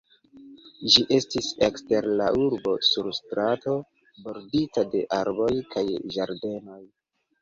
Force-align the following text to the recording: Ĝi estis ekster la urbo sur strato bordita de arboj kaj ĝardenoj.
Ĝi 0.93 1.03
estis 1.17 1.49
ekster 1.67 2.07
la 2.21 2.31
urbo 2.45 2.73
sur 2.89 3.11
strato 3.19 3.75
bordita 4.25 4.87
de 4.95 5.03
arboj 5.23 5.51
kaj 5.77 5.89
ĝardenoj. 6.17 6.81